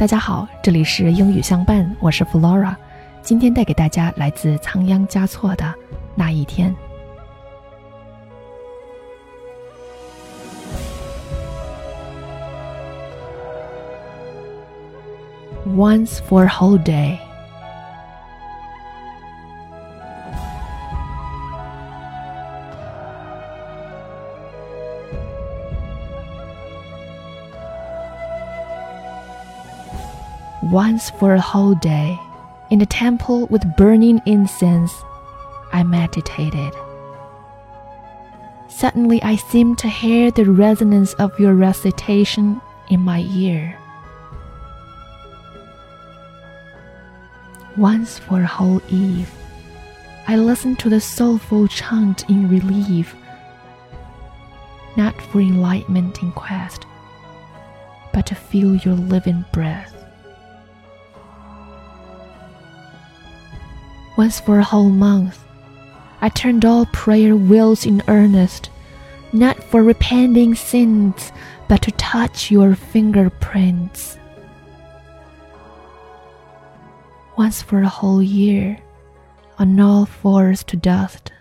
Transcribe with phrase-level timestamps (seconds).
[0.00, 2.74] 大家好，这里是英语相伴，我是 Flora，
[3.20, 5.74] 今天带给大家来自仓央嘉措的
[6.14, 6.74] 那一天。
[15.66, 17.18] Once for a whole day.
[30.70, 32.16] Once for a whole day,
[32.70, 35.02] in the temple with burning incense,
[35.72, 36.72] I meditated.
[38.68, 43.76] Suddenly, I seemed to hear the resonance of your recitation in my ear.
[47.76, 49.28] Once for a whole eve,
[50.28, 53.16] I listened to the soulful chant in relief,
[54.96, 56.86] not for enlightenment in quest,
[58.12, 59.99] but to feel your living breath.
[64.20, 65.42] Once for a whole month,
[66.20, 68.68] I turned all prayer wheels in earnest,
[69.32, 71.32] not for repenting sins,
[71.70, 74.18] but to touch your fingerprints.
[77.38, 78.78] Once for a whole year,
[79.58, 81.32] on all fours to dust,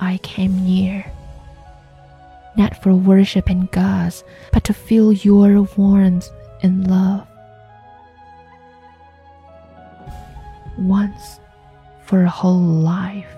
[0.00, 1.04] I came near.
[2.56, 6.30] Not for worshiping gods, but to feel your warmth
[6.62, 7.28] and love.
[10.78, 11.40] Once
[12.06, 13.28] for a whole life,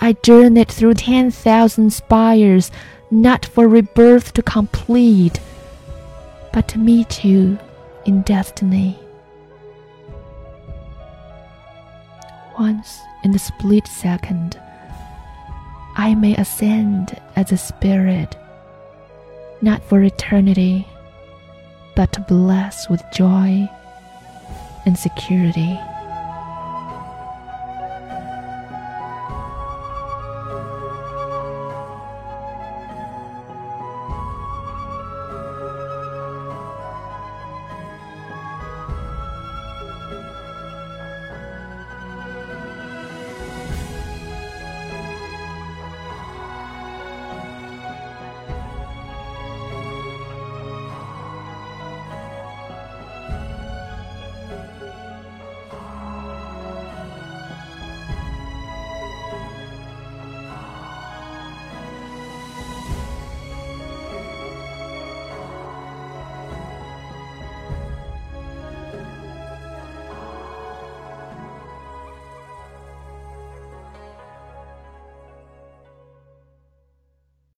[0.00, 2.70] I journeyed through ten thousand spires,
[3.10, 5.40] not for rebirth to complete,
[6.52, 7.58] but to meet you
[8.04, 8.98] in destiny.
[12.58, 14.60] once in a split second,
[15.96, 18.36] I may ascend as a spirit,
[19.62, 20.86] not for eternity,
[21.94, 23.68] but to bless with joy
[24.86, 25.78] and security.